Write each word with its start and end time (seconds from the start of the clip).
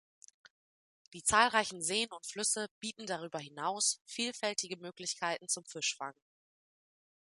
Die 1.13 1.21
zahlreichen 1.21 1.83
Seen 1.83 2.09
und 2.11 2.25
Flüsse 2.25 2.65
bieten 2.79 3.05
darüber 3.05 3.37
hinaus 3.37 4.01
vielfältige 4.07 4.77
Möglichkeiten 4.77 5.47
zum 5.47 5.63
Fischfang. 5.63 6.15